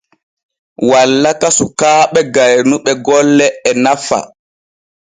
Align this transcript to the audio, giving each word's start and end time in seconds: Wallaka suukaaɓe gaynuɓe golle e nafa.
Wallaka 0.89 1.47
suukaaɓe 1.57 2.19
gaynuɓe 2.33 2.91
golle 3.05 3.45
e 3.69 3.71
nafa. 3.83 4.17